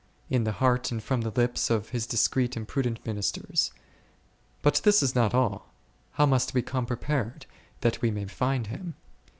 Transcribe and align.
In 0.31 0.45
the 0.45 0.53
heart 0.53 0.91
and 0.91 1.03
from 1.03 1.21
the 1.21 1.29
lips 1.29 1.69
of 1.69 1.89
His 1.89 2.07
discreet 2.07 2.57
and 2.57 2.67
prudent 2.67 3.05
ministers. 3.05 3.71
But 4.63 4.81
this 4.83 5.03
is 5.03 5.13
not 5.13 5.35
all; 5.35 5.75
How 6.13 6.25
must 6.25 6.55
we 6.55 6.63
come 6.63 6.87
prepared, 6.87 7.45
that 7.81 8.01
we 8.01 8.09
may 8.09 8.25
find 8.25 8.65
Him 8.65 8.95